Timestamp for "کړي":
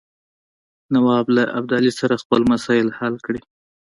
3.25-3.41